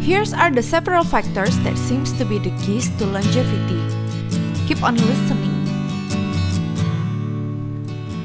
Here's 0.00 0.32
are 0.32 0.50
the 0.50 0.62
several 0.62 1.04
factors 1.04 1.52
that 1.60 1.76
seems 1.76 2.16
to 2.16 2.24
be 2.24 2.40
the 2.40 2.48
keys 2.64 2.88
to 2.96 3.04
longevity. 3.04 3.84
Keep 4.64 4.82
on 4.82 4.96
listening. 4.96 5.52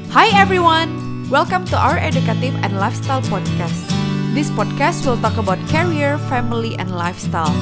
Hi 0.08 0.32
everyone, 0.32 1.28
welcome 1.28 1.68
to 1.68 1.76
our 1.76 2.00
educative 2.00 2.56
and 2.64 2.80
lifestyle 2.80 3.20
podcast. 3.28 3.92
This 4.32 4.48
podcast 4.56 5.04
will 5.04 5.20
talk 5.20 5.36
about 5.36 5.60
career, 5.68 6.16
family, 6.32 6.80
and 6.80 6.96
lifestyle. 6.96 7.52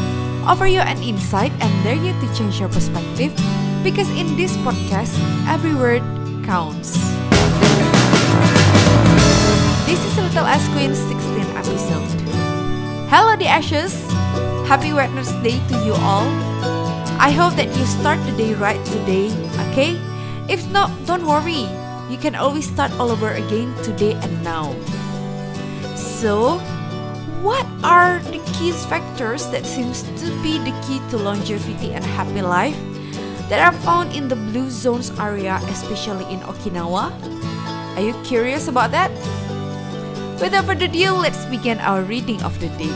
Offer 0.46 0.70
you 0.70 0.80
an 0.80 1.02
insight 1.02 1.50
and 1.58 1.72
dare 1.82 1.98
you 1.98 2.14
to 2.14 2.26
change 2.38 2.62
your 2.62 2.70
perspective 2.70 3.34
because 3.82 4.08
in 4.14 4.38
this 4.38 4.54
podcast, 4.62 5.10
every 5.50 5.74
word 5.74 6.06
counts. 6.46 6.94
This 9.90 9.98
is 9.98 10.14
Little 10.22 10.46
S 10.46 10.62
Queen's 10.70 11.02
16th 11.10 11.50
episode. 11.58 12.23
Hello, 13.14 13.36
the 13.38 13.46
Ashes! 13.46 13.94
Happy 14.66 14.92
Wednesday 14.92 15.62
to 15.70 15.74
you 15.86 15.94
all. 16.02 16.26
I 17.22 17.30
hope 17.30 17.54
that 17.54 17.70
you 17.78 17.86
start 17.86 18.18
the 18.26 18.34
day 18.34 18.58
right 18.58 18.84
today, 18.90 19.30
okay? 19.70 19.94
If 20.50 20.66
not, 20.74 20.90
don't 21.06 21.22
worry. 21.22 21.62
You 22.10 22.18
can 22.18 22.34
always 22.34 22.66
start 22.66 22.90
all 22.98 23.14
over 23.14 23.30
again 23.30 23.70
today 23.86 24.18
and 24.18 24.42
now. 24.42 24.74
So, 25.94 26.58
what 27.38 27.62
are 27.86 28.18
the 28.34 28.42
key 28.58 28.74
factors 28.90 29.46
that 29.54 29.62
seems 29.62 30.02
to 30.02 30.26
be 30.42 30.58
the 30.58 30.74
key 30.82 30.98
to 31.14 31.16
longevity 31.16 31.94
and 31.94 32.02
happy 32.18 32.42
life 32.42 32.74
that 33.46 33.62
are 33.62 33.78
found 33.86 34.10
in 34.10 34.26
the 34.26 34.34
blue 34.50 34.66
zones 34.74 35.14
area, 35.22 35.62
especially 35.70 36.26
in 36.34 36.42
Okinawa? 36.50 37.14
Are 37.94 38.02
you 38.02 38.18
curious 38.26 38.66
about 38.66 38.90
that? 38.90 39.14
Without 40.42 40.66
further 40.66 40.90
ado, 40.90 41.14
let's 41.14 41.46
begin 41.46 41.78
our 41.78 42.02
reading 42.02 42.42
of 42.42 42.58
the 42.58 42.66
day. 42.74 42.90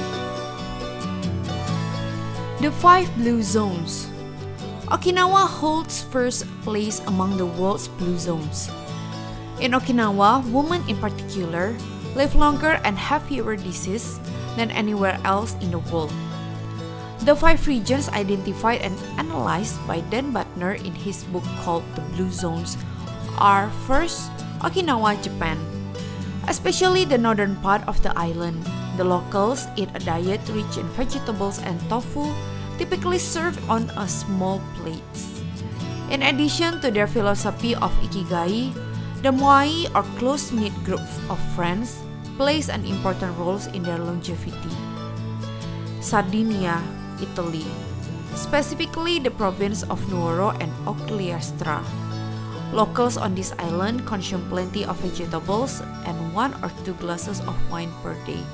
The 2.58 2.74
five 2.82 3.06
blue 3.14 3.46
zones. 3.46 4.10
Okinawa 4.90 5.46
holds 5.46 6.02
first 6.02 6.42
place 6.66 6.98
among 7.06 7.38
the 7.38 7.46
world's 7.46 7.86
blue 7.86 8.18
zones. 8.18 8.66
In 9.62 9.70
Okinawa, 9.70 10.42
women 10.50 10.82
in 10.90 10.98
particular 10.98 11.78
live 12.18 12.34
longer 12.34 12.82
and 12.82 12.98
have 12.98 13.22
fewer 13.30 13.54
diseases 13.54 14.18
than 14.56 14.74
anywhere 14.74 15.22
else 15.22 15.54
in 15.62 15.70
the 15.70 15.78
world. 15.94 16.12
The 17.22 17.36
five 17.38 17.62
regions 17.68 18.08
identified 18.10 18.82
and 18.82 18.98
analyzed 19.14 19.78
by 19.86 20.02
Dan 20.10 20.34
Buettner 20.34 20.74
in 20.82 20.94
his 20.94 21.22
book 21.30 21.46
called 21.62 21.86
The 21.94 22.02
Blue 22.18 22.34
Zones 22.34 22.76
are 23.38 23.70
first, 23.86 24.34
Okinawa, 24.58 25.22
Japan 25.22 25.58
especially 26.48 27.04
the 27.04 27.20
northern 27.20 27.54
part 27.60 27.86
of 27.86 28.00
the 28.02 28.10
island. 28.18 28.58
The 28.96 29.04
locals 29.04 29.68
eat 29.76 29.92
a 29.94 30.00
diet 30.00 30.40
rich 30.50 30.80
in 30.80 30.88
vegetables 30.96 31.60
and 31.62 31.78
tofu, 31.92 32.26
typically 32.80 33.20
served 33.20 33.60
on 33.68 33.92
a 33.94 34.08
small 34.08 34.60
plate. 34.80 35.16
In 36.10 36.24
addition 36.24 36.80
to 36.80 36.90
their 36.90 37.06
philosophy 37.06 37.76
of 37.76 37.92
ikigai, 38.00 38.72
the 39.20 39.28
moai 39.28 39.86
or 39.94 40.02
close-knit 40.16 40.72
group 40.88 41.04
of 41.28 41.38
friends 41.52 42.00
plays 42.40 42.72
an 42.72 42.86
important 42.86 43.36
role 43.36 43.60
in 43.74 43.82
their 43.82 43.98
longevity. 43.98 44.72
Sardinia, 46.00 46.80
Italy, 47.20 47.66
specifically 48.34 49.18
the 49.18 49.30
province 49.34 49.82
of 49.90 50.00
Nuoro 50.08 50.54
and 50.62 50.72
Ogliastra. 50.86 51.82
Locals 52.72 53.16
on 53.16 53.34
this 53.34 53.56
island 53.58 54.04
consume 54.04 54.44
plenty 54.52 54.84
of 54.84 55.00
vegetables 55.00 55.80
and 56.04 56.16
one 56.34 56.52
or 56.62 56.68
two 56.84 56.92
glasses 57.00 57.40
of 57.48 57.56
wine 57.72 57.88
per 58.02 58.12
day. 58.28 58.44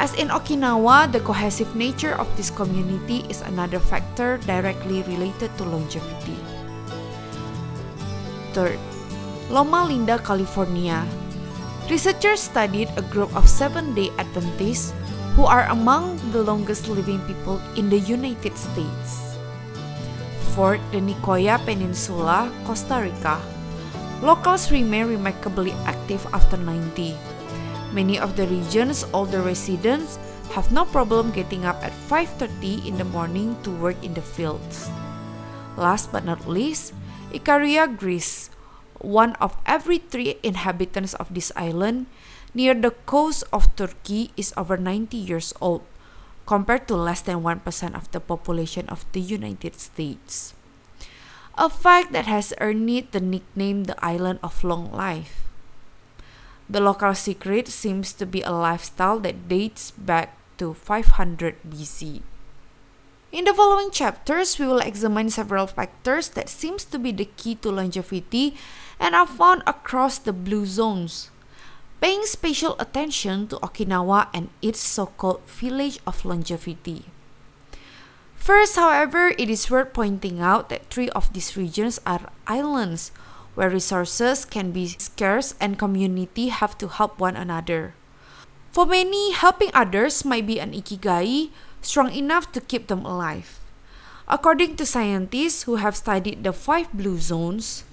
As 0.00 0.16
in 0.16 0.32
Okinawa, 0.32 1.12
the 1.12 1.20
cohesive 1.20 1.76
nature 1.76 2.16
of 2.16 2.24
this 2.40 2.48
community 2.48 3.20
is 3.28 3.44
another 3.44 3.78
factor 3.78 4.40
directly 4.48 5.04
related 5.04 5.52
to 5.60 5.64
longevity. 5.68 6.40
Third, 8.56 8.80
Loma 9.52 9.84
Linda, 9.84 10.16
California. 10.16 11.04
Researchers 11.92 12.40
studied 12.40 12.88
a 12.96 13.04
group 13.12 13.28
of 13.36 13.44
seven 13.44 13.92
day 13.92 14.08
Adventists 14.16 14.96
who 15.36 15.44
are 15.44 15.68
among 15.68 16.16
the 16.32 16.42
longest 16.42 16.88
living 16.88 17.20
people 17.28 17.60
in 17.76 17.90
the 17.90 18.00
United 18.00 18.56
States. 18.56 19.29
Fourth, 20.54 20.82
the 20.90 20.98
Nicoya 20.98 21.62
Peninsula, 21.62 22.50
Costa 22.66 22.98
Rica. 22.98 23.38
Locals 24.18 24.74
remain 24.74 25.06
remarkably 25.06 25.70
active 25.86 26.26
after 26.34 26.58
90. 26.58 27.14
Many 27.94 28.18
of 28.18 28.34
the 28.34 28.50
region's 28.50 29.06
older 29.14 29.42
residents 29.42 30.18
have 30.50 30.74
no 30.74 30.84
problem 30.84 31.30
getting 31.30 31.62
up 31.62 31.78
at 31.82 31.94
5:30 32.10 32.82
in 32.82 32.98
the 32.98 33.06
morning 33.06 33.54
to 33.62 33.70
work 33.70 33.98
in 34.02 34.14
the 34.18 34.22
fields. 34.22 34.90
Last 35.78 36.10
but 36.10 36.26
not 36.26 36.50
least, 36.50 36.92
Ikaria, 37.30 37.86
Greece. 37.86 38.50
One 39.00 39.38
of 39.40 39.56
every 39.64 40.02
three 40.02 40.36
inhabitants 40.42 41.14
of 41.16 41.32
this 41.32 41.54
island 41.56 42.10
near 42.52 42.74
the 42.74 42.92
coast 43.06 43.46
of 43.54 43.70
Turkey 43.78 44.34
is 44.36 44.52
over 44.58 44.76
90 44.76 45.16
years 45.16 45.54
old 45.62 45.86
compared 46.50 46.90
to 46.90 46.98
less 46.98 47.22
than 47.22 47.46
1% 47.46 47.62
of 47.94 48.10
the 48.10 48.18
population 48.18 48.82
of 48.90 49.06
the 49.14 49.22
United 49.22 49.78
States. 49.78 50.52
A 51.54 51.70
fact 51.70 52.10
that 52.10 52.26
has 52.26 52.50
earned 52.58 52.90
it 52.90 53.14
the 53.14 53.22
nickname 53.22 53.86
the 53.86 53.94
island 54.02 54.42
of 54.42 54.66
long 54.66 54.90
life. 54.90 55.46
The 56.66 56.82
local 56.82 57.14
secret 57.14 57.70
seems 57.70 58.10
to 58.18 58.26
be 58.26 58.42
a 58.42 58.50
lifestyle 58.50 59.22
that 59.22 59.46
dates 59.46 59.94
back 59.94 60.34
to 60.58 60.74
500 60.74 61.54
BC. 61.62 62.26
In 63.30 63.46
the 63.46 63.54
following 63.54 63.94
chapters, 63.94 64.58
we 64.58 64.66
will 64.66 64.82
examine 64.82 65.30
several 65.30 65.70
factors 65.70 66.34
that 66.34 66.50
seems 66.50 66.82
to 66.90 66.98
be 66.98 67.14
the 67.14 67.30
key 67.38 67.54
to 67.62 67.70
longevity 67.70 68.58
and 68.98 69.14
are 69.14 69.26
found 69.26 69.62
across 69.70 70.18
the 70.18 70.34
blue 70.34 70.66
zones 70.66 71.30
paying 72.00 72.24
special 72.24 72.76
attention 72.80 73.46
to 73.48 73.56
Okinawa 73.60 74.28
and 74.32 74.48
its 74.64 74.80
so-called 74.80 75.44
village 75.44 76.00
of 76.06 76.24
longevity. 76.24 77.04
First, 78.34 78.76
however, 78.76 79.36
it 79.36 79.52
is 79.52 79.70
worth 79.70 79.92
pointing 79.92 80.40
out 80.40 80.70
that 80.72 80.88
three 80.88 81.12
of 81.12 81.32
these 81.36 81.56
regions 81.60 82.00
are 82.08 82.32
islands 82.48 83.12
where 83.54 83.68
resources 83.68 84.48
can 84.48 84.72
be 84.72 84.88
scarce 84.88 85.54
and 85.60 85.78
community 85.78 86.48
have 86.48 86.78
to 86.78 86.88
help 86.88 87.20
one 87.20 87.36
another. 87.36 87.92
For 88.72 88.86
many, 88.86 89.32
helping 89.36 89.70
others 89.74 90.24
might 90.24 90.46
be 90.46 90.58
an 90.58 90.72
ikigai 90.72 91.50
strong 91.82 92.12
enough 92.16 92.50
to 92.52 92.64
keep 92.64 92.88
them 92.88 93.04
alive. 93.04 93.60
According 94.26 94.76
to 94.76 94.86
scientists 94.86 95.64
who 95.64 95.76
have 95.76 95.98
studied 95.98 96.44
the 96.44 96.54
five 96.54 96.88
blue 96.94 97.18
zones, 97.18 97.84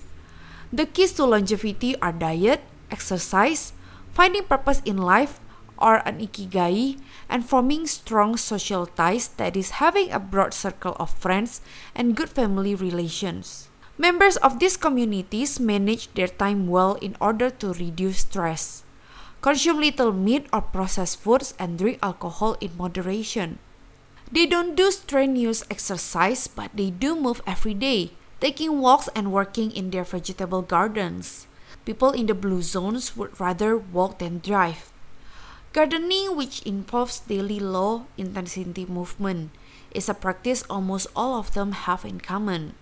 the 0.72 0.86
keys 0.86 1.12
to 1.20 1.26
longevity 1.26 2.00
are 2.00 2.14
diet, 2.14 2.62
exercise, 2.92 3.74
finding 4.18 4.42
purpose 4.50 4.82
in 4.82 4.98
life 4.98 5.38
or 5.78 6.02
an 6.10 6.18
ikigai, 6.18 6.98
and 7.30 7.46
forming 7.46 7.86
strong 7.86 8.34
social 8.34 8.90
ties 8.98 9.30
that 9.38 9.54
is 9.54 9.78
having 9.78 10.10
a 10.10 10.18
broad 10.18 10.58
circle 10.58 10.98
of 10.98 11.14
friends 11.14 11.62
and 11.94 12.18
good 12.18 12.30
family 12.30 12.74
relations. 12.74 13.70
Members 13.94 14.38
of 14.42 14.58
these 14.58 14.74
communities 14.74 15.60
manage 15.60 16.10
their 16.18 16.28
time 16.28 16.66
well 16.66 16.98
in 16.98 17.14
order 17.22 17.54
to 17.62 17.78
reduce 17.78 18.26
stress. 18.26 18.82
Consume 19.42 19.78
little 19.86 20.12
meat 20.12 20.50
or 20.52 20.62
processed 20.62 21.22
foods 21.22 21.54
and 21.62 21.78
drink 21.78 22.00
alcohol 22.02 22.58
in 22.58 22.74
moderation. 22.74 23.62
They 24.32 24.50
don't 24.50 24.74
do 24.74 24.90
strenuous 24.90 25.62
exercise, 25.70 26.50
but 26.50 26.74
they 26.74 26.90
do 26.90 27.14
move 27.14 27.42
every 27.46 27.78
day, 27.78 28.18
taking 28.42 28.82
walks 28.82 29.10
and 29.14 29.32
working 29.32 29.70
in 29.70 29.94
their 29.94 30.04
vegetable 30.04 30.66
gardens 30.66 31.46
people 31.88 32.12
in 32.12 32.28
the 32.28 32.36
blue 32.36 32.60
zones 32.60 33.16
would 33.16 33.32
rather 33.40 33.80
walk 33.80 34.20
than 34.20 34.44
drive. 34.44 34.92
Gardening, 35.72 36.36
which 36.36 36.60
involves 36.68 37.24
daily 37.24 37.64
low 37.64 38.12
intensity 38.20 38.84
movement, 38.84 39.56
is 39.96 40.12
a 40.12 40.14
practice 40.14 40.68
almost 40.70 41.08
all 41.16 41.40
of 41.40 41.56
them 41.56 41.72
have 41.88 42.04
in 42.04 42.20
common. 42.20 42.76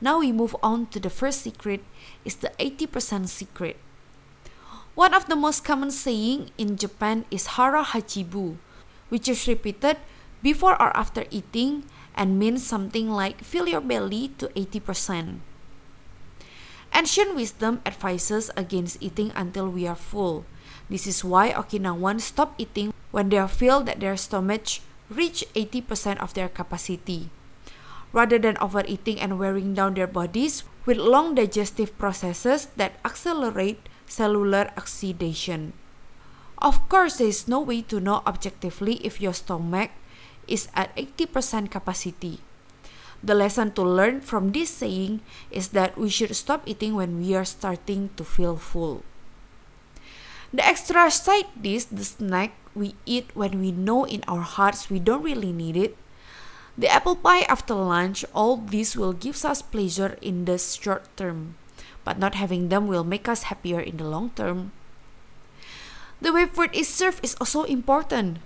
Now 0.00 0.22
we 0.22 0.30
move 0.30 0.54
on 0.62 0.86
to 0.94 1.02
the 1.02 1.10
first 1.10 1.42
secret 1.42 1.82
is 2.24 2.38
the 2.38 2.54
80% 2.62 3.26
secret. 3.26 3.82
One 4.94 5.10
of 5.12 5.26
the 5.26 5.34
most 5.34 5.64
common 5.64 5.90
saying 5.90 6.54
in 6.54 6.78
Japan 6.78 7.24
is 7.34 7.58
hara 7.58 7.82
hachibu, 7.82 8.62
which 9.08 9.26
is 9.26 9.48
repeated 9.48 9.98
before 10.38 10.78
or 10.78 10.94
after 10.96 11.26
eating 11.34 11.90
and 12.14 12.38
means 12.38 12.62
something 12.62 13.10
like 13.10 13.42
fill 13.42 13.66
your 13.66 13.82
belly 13.82 14.30
to 14.38 14.46
80%. 14.54 15.42
Ancient 16.92 17.34
wisdom 17.34 17.80
advises 17.88 18.50
against 18.56 19.00
eating 19.00 19.32
until 19.34 19.68
we 19.68 19.88
are 19.88 19.96
full. 19.96 20.44
This 20.92 21.06
is 21.08 21.24
why 21.24 21.50
Okinawans 21.52 22.20
stop 22.20 22.52
eating 22.58 22.92
when 23.10 23.32
they 23.32 23.40
feel 23.48 23.80
that 23.84 24.00
their 24.00 24.16
stomach 24.16 24.84
reach 25.08 25.44
80% 25.56 26.20
of 26.20 26.34
their 26.34 26.48
capacity. 26.48 27.30
Rather 28.12 28.38
than 28.38 28.60
overeating 28.60 29.18
and 29.20 29.38
wearing 29.38 29.72
down 29.72 29.94
their 29.94 30.06
bodies 30.06 30.64
with 30.84 31.00
long 31.00 31.34
digestive 31.34 31.96
processes 31.96 32.68
that 32.76 33.00
accelerate 33.04 33.88
cellular 34.04 34.68
oxidation. 34.76 35.72
Of 36.60 36.88
course, 36.88 37.16
there 37.16 37.32
is 37.32 37.48
no 37.48 37.60
way 37.60 37.80
to 37.88 38.00
know 38.00 38.22
objectively 38.26 39.00
if 39.00 39.20
your 39.20 39.32
stomach 39.32 39.90
is 40.46 40.68
at 40.76 40.94
80% 40.94 41.70
capacity. 41.70 42.40
The 43.22 43.34
lesson 43.34 43.70
to 43.78 43.82
learn 43.82 44.20
from 44.20 44.50
this 44.50 44.70
saying 44.70 45.22
is 45.50 45.70
that 45.78 45.96
we 45.96 46.10
should 46.10 46.34
stop 46.34 46.66
eating 46.66 46.94
when 46.94 47.22
we 47.22 47.34
are 47.38 47.46
starting 47.46 48.10
to 48.16 48.24
feel 48.24 48.56
full. 48.56 49.06
The 50.52 50.66
extra 50.66 51.10
side 51.10 51.48
dish, 51.54 51.86
the 51.86 52.04
snack 52.04 52.52
we 52.74 52.94
eat 53.06 53.30
when 53.34 53.60
we 53.60 53.70
know 53.70 54.04
in 54.04 54.26
our 54.26 54.42
hearts 54.42 54.90
we 54.90 54.98
don't 54.98 55.22
really 55.22 55.52
need 55.52 55.76
it, 55.76 55.96
the 56.76 56.88
apple 56.88 57.16
pie 57.16 57.44
after 57.52 57.74
lunch, 57.74 58.24
all 58.34 58.56
these 58.56 58.96
will 58.96 59.12
give 59.12 59.44
us 59.44 59.60
pleasure 59.60 60.16
in 60.20 60.46
the 60.46 60.56
short 60.58 61.04
term, 61.16 61.56
but 62.02 62.18
not 62.18 62.34
having 62.34 62.68
them 62.68 62.88
will 62.88 63.04
make 63.04 63.28
us 63.28 63.52
happier 63.52 63.80
in 63.80 63.98
the 63.98 64.08
long 64.08 64.30
term. 64.30 64.72
The 66.20 66.32
way 66.32 66.46
food 66.46 66.70
is 66.72 66.88
served 66.88 67.20
is 67.22 67.36
also 67.40 67.64
important. 67.64 68.38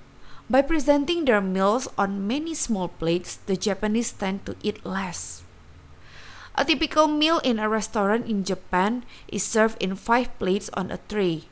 By 0.48 0.62
presenting 0.62 1.24
their 1.24 1.40
meals 1.40 1.88
on 1.98 2.28
many 2.28 2.54
small 2.54 2.86
plates, 2.86 3.34
the 3.34 3.56
Japanese 3.56 4.12
tend 4.12 4.46
to 4.46 4.54
eat 4.62 4.86
less. 4.86 5.42
A 6.54 6.64
typical 6.64 7.08
meal 7.08 7.42
in 7.42 7.58
a 7.58 7.68
restaurant 7.68 8.30
in 8.30 8.44
Japan 8.44 9.02
is 9.26 9.42
served 9.42 9.82
in 9.82 9.98
five 9.98 10.30
plates 10.38 10.70
on 10.74 10.94
a 10.94 11.02
tray, 11.10 11.50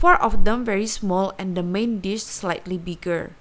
four 0.00 0.16
of 0.16 0.48
them 0.48 0.64
very 0.64 0.86
small 0.88 1.32
and 1.38 1.54
the 1.54 1.62
main 1.62 2.00
dish 2.00 2.24
slightly 2.24 2.78
bigger. 2.78 3.36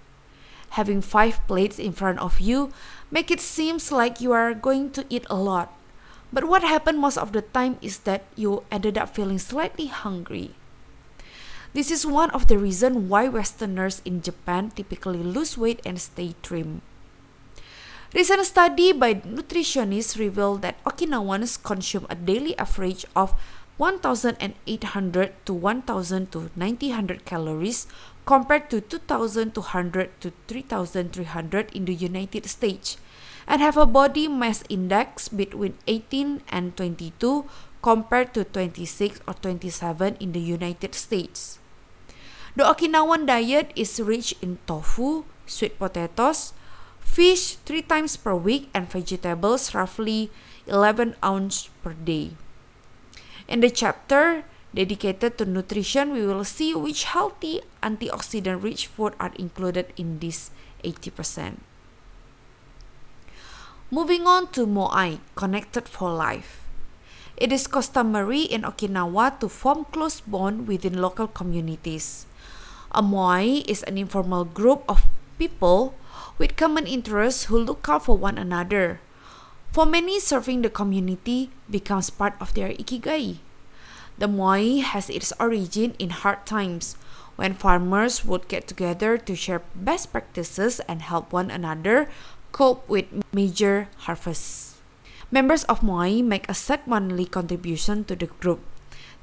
Having 0.75 1.01
five 1.07 1.39
plates 1.47 1.79
in 1.79 1.93
front 1.95 2.19
of 2.19 2.39
you 2.39 2.71
make 3.09 3.31
it 3.31 3.39
seems 3.39 3.91
like 3.91 4.19
you 4.19 4.31
are 4.33 4.53
going 4.53 4.91
to 4.91 5.05
eat 5.09 5.25
a 5.29 5.39
lot. 5.39 5.71
But 6.31 6.45
what 6.45 6.63
happened 6.63 6.99
most 6.99 7.17
of 7.17 7.31
the 7.31 7.41
time 7.41 7.79
is 7.81 8.03
that 8.03 8.27
you 8.35 8.63
ended 8.69 8.97
up 8.97 9.15
feeling 9.15 9.39
slightly 9.39 9.87
hungry. 9.87 10.51
This 11.71 11.87
is 11.87 12.03
one 12.03 12.35
of 12.35 12.51
the 12.51 12.59
reasons 12.59 13.07
why 13.07 13.31
Westerners 13.31 14.03
in 14.03 14.19
Japan 14.19 14.75
typically 14.75 15.23
lose 15.23 15.57
weight 15.57 15.79
and 15.87 15.95
stay 15.95 16.35
trim. 16.43 16.83
Recent 18.11 18.43
study 18.43 18.91
by 18.91 19.23
nutritionists 19.23 20.19
revealed 20.19 20.67
that 20.67 20.83
Okinawans 20.83 21.55
consume 21.55 22.07
a 22.09 22.15
daily 22.19 22.59
average 22.59 23.07
of 23.15 23.31
1,800 23.77 24.51
to 25.47 25.53
1,000 25.53 26.31
to 26.35 26.51
900 26.59 27.23
calories 27.23 27.87
compared 28.25 28.69
to 28.69 28.81
2,200 28.81 30.11
to 30.19 30.33
3,300 30.49 31.71
in 31.71 31.85
the 31.85 31.95
United 31.95 32.47
States 32.51 32.97
and 33.47 33.61
have 33.61 33.77
a 33.77 33.85
body 33.85 34.27
mass 34.27 34.61
index 34.67 35.29
between 35.29 35.79
18 35.87 36.43
and 36.51 36.75
22 36.75 37.47
compared 37.81 38.33
to 38.33 38.43
26 38.43 39.21
or 39.25 39.35
27 39.35 40.17
in 40.19 40.33
the 40.33 40.43
United 40.43 40.93
States. 40.93 41.60
The 42.51 42.67
Okinawan 42.67 43.31
diet 43.31 43.71
is 43.79 43.95
rich 44.03 44.35
in 44.43 44.59
tofu, 44.67 45.23
sweet 45.47 45.79
potatoes, 45.79 46.51
fish 46.99 47.55
three 47.63 47.79
times 47.79 48.19
per 48.19 48.35
week, 48.35 48.67
and 48.75 48.91
vegetables 48.91 49.71
roughly 49.71 50.27
11 50.67 51.15
ounces 51.23 51.71
per 51.79 51.95
day. 51.95 52.35
In 53.47 53.63
the 53.63 53.71
chapter 53.71 54.43
dedicated 54.75 55.39
to 55.39 55.47
nutrition, 55.47 56.11
we 56.11 56.27
will 56.27 56.43
see 56.43 56.75
which 56.75 57.07
healthy 57.07 57.63
antioxidant 57.79 58.59
rich 58.59 58.87
food 58.87 59.15
are 59.15 59.31
included 59.39 59.95
in 59.95 60.19
this 60.19 60.51
80%. 60.83 61.63
Moving 63.87 64.27
on 64.27 64.51
to 64.55 64.67
Moai, 64.67 65.19
Connected 65.35 65.87
for 65.87 66.11
Life. 66.11 66.63
It 67.35 67.51
is 67.51 67.67
customary 67.67 68.43
in 68.43 68.63
Okinawa 68.63 69.39
to 69.39 69.47
form 69.47 69.87
close 69.91 70.19
bond 70.19 70.67
within 70.67 70.99
local 70.99 71.27
communities. 71.27 72.27
A 72.91 72.99
moai 72.99 73.63
is 73.71 73.87
an 73.87 73.97
informal 73.97 74.43
group 74.43 74.83
of 74.91 75.07
people 75.39 75.95
with 76.35 76.59
common 76.59 76.83
interests 76.83 77.47
who 77.47 77.55
look 77.55 77.87
out 77.87 78.03
for 78.03 78.19
one 78.19 78.37
another. 78.37 78.99
For 79.71 79.85
many, 79.87 80.19
serving 80.19 80.61
the 80.61 80.69
community 80.69 81.55
becomes 81.71 82.11
part 82.11 82.35
of 82.43 82.51
their 82.53 82.75
ikigai. 82.75 83.39
The 84.19 84.27
moai 84.27 84.83
has 84.83 85.09
its 85.09 85.31
origin 85.39 85.95
in 86.03 86.11
hard 86.11 86.43
times 86.45 86.99
when 87.39 87.55
farmers 87.55 88.27
would 88.27 88.51
get 88.51 88.67
together 88.67 89.17
to 89.17 89.39
share 89.39 89.63
best 89.71 90.11
practices 90.11 90.83
and 90.91 91.01
help 91.01 91.31
one 91.31 91.47
another 91.47 92.11
cope 92.51 92.83
with 92.91 93.07
major 93.31 93.87
harvests. 94.03 94.83
Members 95.31 95.63
of 95.71 95.79
moai 95.79 96.19
make 96.19 96.43
a 96.51 96.53
set 96.53 96.83
monthly 96.91 97.23
contribution 97.23 98.03
to 98.11 98.19
the 98.19 98.27
group. 98.43 98.59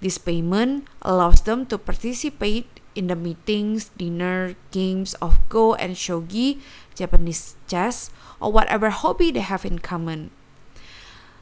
This 0.00 0.16
payment 0.16 0.88
allows 1.02 1.44
them 1.44 1.66
to 1.68 1.76
participate 1.76 2.77
in 2.94 3.06
the 3.08 3.16
meetings, 3.16 3.90
dinner, 3.96 4.54
games 4.70 5.14
of 5.20 5.40
Go 5.48 5.74
and 5.74 5.96
Shogi, 5.96 6.60
Japanese 6.94 7.56
chess, 7.66 8.10
or 8.40 8.52
whatever 8.52 8.90
hobby 8.90 9.30
they 9.30 9.44
have 9.44 9.64
in 9.64 9.78
common. 9.78 10.30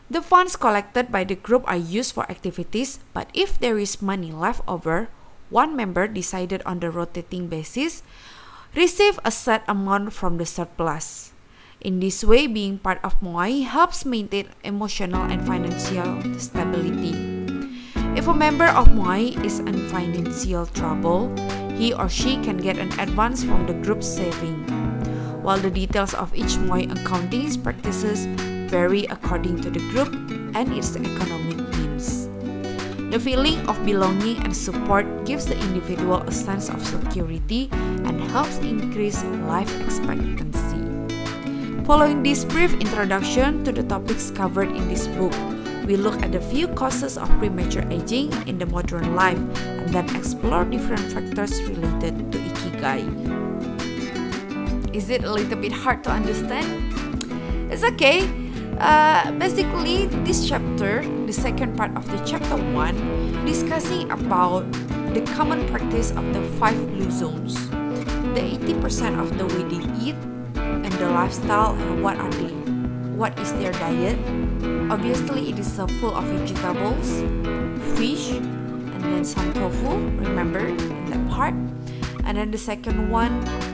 The 0.09 0.23
funds 0.23 0.55
collected 0.55 1.11
by 1.11 1.25
the 1.25 1.35
group 1.35 1.67
are 1.67 1.77
used 1.77 2.15
for 2.15 2.31
activities, 2.31 3.01
but 3.13 3.27
if 3.35 3.59
there 3.59 3.79
is 3.79 4.01
money 4.01 4.31
left 4.31 4.63
over, 4.69 5.09
one 5.51 5.75
member 5.75 6.07
decided 6.07 6.63
on 6.63 6.79
the 6.79 6.91
rotating 6.91 7.49
basis 7.49 8.03
receive 8.75 9.19
a 9.25 9.31
set 9.31 9.65
amount 9.67 10.13
from 10.13 10.39
the 10.39 10.47
surplus. 10.47 11.33
In 11.81 12.01
this 12.01 12.23
way, 12.23 12.47
being 12.47 12.79
part 12.79 13.03
of 13.03 13.19
Moai 13.21 13.65
helps 13.65 14.05
maintain 14.05 14.49
emotional 14.63 15.23
and 15.23 15.45
financial 15.47 16.23
stability. 16.39 17.26
If 18.17 18.29
a 18.29 18.33
member 18.33 18.65
of 18.73 18.89
Moai 18.97 19.37
is 19.45 19.61
in 19.61 19.77
financial 19.93 20.65
trouble, 20.73 21.29
he 21.77 21.93
or 21.93 22.09
she 22.09 22.41
can 22.41 22.57
get 22.57 22.81
an 22.81 22.89
advance 22.99 23.45
from 23.45 23.69
the 23.69 23.77
group's 23.85 24.09
saving. 24.09 24.65
While 25.45 25.61
the 25.61 25.69
details 25.69 26.15
of 26.15 26.35
each 26.35 26.57
Moai 26.65 26.89
accounting 26.89 27.53
practices 27.61 28.25
vary 28.73 29.05
according 29.13 29.61
to 29.61 29.69
the 29.69 29.85
group 29.93 30.09
and 30.57 30.73
its 30.73 30.97
economic 30.97 31.61
means. 31.77 32.33
The 33.13 33.21
feeling 33.21 33.61
of 33.69 33.77
belonging 33.85 34.41
and 34.49 34.57
support 34.57 35.05
gives 35.29 35.45
the 35.45 35.61
individual 35.69 36.25
a 36.25 36.33
sense 36.33 36.73
of 36.73 36.81
security 36.81 37.69
and 38.09 38.17
helps 38.33 38.57
increase 38.65 39.23
life 39.45 39.69
expectancy. 39.85 40.81
Following 41.85 42.25
this 42.25 42.49
brief 42.49 42.73
introduction 42.81 43.63
to 43.65 43.73
the 43.73 43.85
topics 43.85 44.33
covered 44.33 44.73
in 44.73 44.89
this 44.89 45.07
book, 45.21 45.37
we 45.87 45.95
look 45.95 46.21
at 46.23 46.33
the 46.33 46.41
few 46.41 46.67
causes 46.75 47.17
of 47.17 47.31
premature 47.39 47.87
aging 47.91 48.35
in 48.51 48.59
the 48.59 48.67
modern 48.67 49.15
life 49.15 49.39
and 49.57 49.95
then 49.95 50.05
explore 50.17 50.65
different 50.65 51.01
factors 51.15 51.63
related 51.63 52.33
to 52.33 52.39
ikigai. 52.39 53.07
Is 54.93 55.11
it 55.11 55.23
a 55.23 55.31
little 55.31 55.57
bit 55.57 55.71
hard 55.71 56.03
to 56.05 56.11
understand? 56.11 56.67
It's 57.71 57.85
okay. 57.95 58.27
Uh, 58.83 59.31
basically, 59.39 60.07
this 60.27 60.49
chapter, 60.49 61.07
the 61.25 61.33
second 61.33 61.77
part 61.77 61.95
of 61.97 62.05
the 62.11 62.19
chapter 62.27 62.57
1, 62.75 63.47
discussing 63.47 64.11
about 64.11 64.67
the 65.15 65.23
common 65.39 65.69
practice 65.69 66.11
of 66.11 66.27
the 66.35 66.43
five 66.59 66.77
blue 66.99 67.11
zones, 67.11 67.55
the 68.35 68.43
80% 68.43 69.23
of 69.23 69.39
the 69.39 69.47
way 69.47 69.63
they 69.71 69.83
eat, 70.03 70.19
and 70.59 70.93
the 70.99 71.09
lifestyle 71.09 71.75
and 71.75 72.03
what 72.03 72.19
are 72.19 72.31
they, 72.43 72.66
what 73.17 73.39
is 73.41 73.53
their 73.55 73.73
diet, 73.73 74.19
Obviously, 74.89 75.51
it 75.51 75.59
is 75.59 75.79
uh, 75.81 75.87
full 75.99 76.15
of 76.15 76.23
vegetables, 76.25 77.27
fish, 77.99 78.31
and 78.31 79.03
then 79.03 79.25
some 79.25 79.53
tofu. 79.53 79.99
Remember 80.23 80.61
in 80.61 81.11
that 81.11 81.29
part. 81.29 81.55
And 82.25 82.39
then 82.39 82.53
the 82.53 82.59
second 82.59 83.11
one 83.11 83.33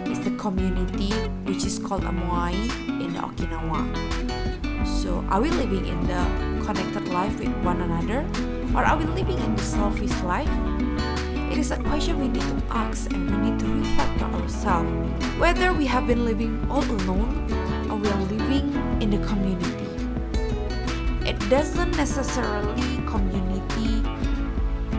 is 0.09 0.21
the 0.21 0.31
community, 0.41 1.13
which 1.45 1.65
is 1.67 1.79
called 1.79 2.05
a 2.05 2.13
moai 2.13 2.57
in 2.89 3.13
the 3.13 3.21
Okinawa. 3.21 3.85
So, 4.87 5.21
are 5.29 5.41
we 5.41 5.51
living 5.51 5.85
in 5.85 6.01
the 6.07 6.23
connected 6.65 7.09
life 7.09 7.39
with 7.39 7.53
one 7.61 7.83
another, 7.83 8.25
or 8.75 8.85
are 8.85 8.97
we 8.97 9.05
living 9.05 9.39
in 9.39 9.55
the 9.55 9.63
selfish 9.63 10.17
life? 10.23 10.51
It 11.53 11.59
is 11.59 11.73
a 11.73 11.77
question 11.77 12.19
we 12.19 12.29
need 12.29 12.41
to 12.41 12.63
ask 12.71 13.13
and 13.13 13.29
we 13.29 13.51
need 13.51 13.61
to 13.61 13.67
reflect 13.67 14.23
on 14.23 14.35
ourselves 14.41 14.89
whether 15.37 15.75
we 15.75 15.85
have 15.85 16.07
been 16.07 16.25
living 16.25 16.57
all 16.71 16.85
alone 16.85 17.45
in 19.03 19.11
the 19.11 19.19
community. 19.27 19.91
It 21.27 21.35
doesn't 21.51 21.99
necessarily 21.99 23.03
community 23.11 23.99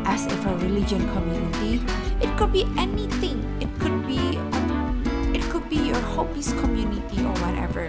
as 0.03 0.27
if 0.27 0.45
a 0.45 0.55
religion 0.59 1.07
community. 1.15 1.79
It 2.19 2.27
could 2.35 2.51
be 2.51 2.67
anything. 2.75 3.39
It 3.63 3.71
could 3.79 4.03
be 4.05 4.19
um, 4.59 4.99
it 5.31 5.41
could 5.47 5.69
be 5.71 5.79
your 5.79 6.03
hobbies 6.11 6.51
community 6.59 7.23
or 7.23 7.31
whatever. 7.39 7.87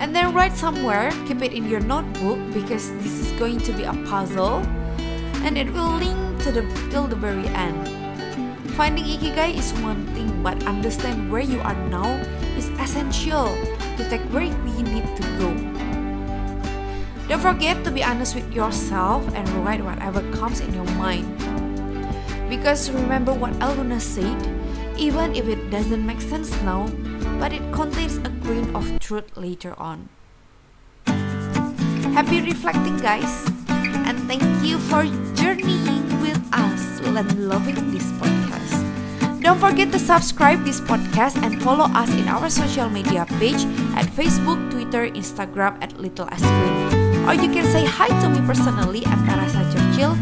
And 0.00 0.16
then 0.16 0.32
write 0.32 0.56
somewhere 0.56 1.12
keep 1.28 1.44
it 1.44 1.52
in 1.52 1.68
your 1.68 1.80
notebook 1.80 2.40
because 2.56 2.88
this 3.04 3.20
is 3.20 3.28
going 3.36 3.60
to 3.68 3.72
be 3.76 3.84
a 3.84 3.92
puzzle 4.08 4.64
and 5.44 5.60
it 5.60 5.68
will 5.76 5.92
link 6.00 6.40
to 6.48 6.52
the 6.52 6.64
till 6.88 7.04
the 7.04 7.20
very 7.20 7.44
end. 7.52 7.84
Finding 8.80 9.04
ikigai 9.04 9.60
is 9.60 9.76
one 9.84 10.08
thing 10.16 10.32
but 10.40 10.56
understand 10.64 11.28
where 11.28 11.44
you 11.44 11.60
are 11.60 11.76
now 11.92 12.08
is 12.56 12.68
essential 12.80 13.52
to 13.96 14.08
take 14.08 14.22
where 14.32 14.48
we 14.64 14.82
need 14.82 15.04
to 15.16 15.22
go 15.38 15.76
don't 17.28 17.42
forget 17.42 17.82
to 17.82 17.90
be 17.90 18.04
honest 18.04 18.36
with 18.36 18.46
yourself 18.54 19.26
and 19.34 19.48
write 19.66 19.82
whatever 19.82 20.22
comes 20.30 20.60
in 20.60 20.72
your 20.72 20.86
mind. 20.94 21.26
Because 22.48 22.88
remember 22.90 23.34
what 23.34 23.52
Eluna 23.58 24.00
said, 24.00 24.38
even 24.96 25.34
if 25.34 25.48
it 25.48 25.70
doesn't 25.70 26.06
make 26.06 26.20
sense 26.20 26.54
now, 26.62 26.86
but 27.42 27.52
it 27.52 27.66
contains 27.72 28.18
a 28.18 28.30
grain 28.46 28.70
of 28.76 28.86
truth 29.00 29.36
later 29.36 29.74
on. 29.74 30.08
Happy 32.14 32.40
reflecting, 32.40 32.96
guys, 32.98 33.50
and 34.06 34.16
thank 34.30 34.46
you 34.62 34.78
for 34.86 35.02
journeying 35.34 36.06
with 36.22 36.38
us 36.54 37.02
and 37.02 37.48
loving 37.48 37.90
this 37.90 38.06
podcast. 38.22 38.35
Don't 39.46 39.62
forget 39.62 39.92
to 39.94 40.00
subscribe 40.02 40.66
this 40.66 40.82
podcast 40.82 41.38
and 41.38 41.62
follow 41.62 41.86
us 41.94 42.10
in 42.18 42.26
our 42.26 42.50
social 42.50 42.90
media 42.90 43.22
page 43.38 43.62
at 43.94 44.10
Facebook, 44.10 44.58
Twitter, 44.74 45.06
Instagram 45.06 45.78
at 45.78 45.94
Little 46.02 46.26
Asquin. 46.26 47.22
Or 47.30 47.34
you 47.38 47.46
can 47.54 47.62
say 47.70 47.86
hi 47.86 48.10
to 48.10 48.26
me 48.26 48.42
personally 48.42 49.06
at 49.06 49.14
Tarasa 49.22 49.62
Churchill. 49.70 50.18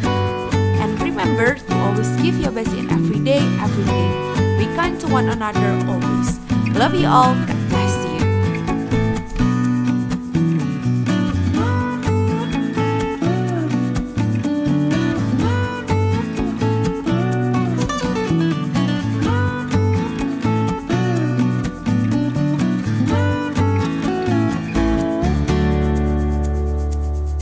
And 0.76 1.00
remember 1.00 1.56
to 1.56 1.72
always 1.88 2.12
give 2.20 2.36
your 2.36 2.52
best 2.52 2.76
in 2.76 2.92
every 2.92 3.24
day, 3.24 3.40
everything. 3.64 4.12
Be 4.60 4.68
kind 4.76 5.00
to 5.00 5.08
one 5.08 5.32
another 5.32 5.72
always. 5.88 6.36
Love 6.76 6.92
you 6.92 7.08
all. 7.08 7.32
God 7.48 7.68
bless. 7.72 8.03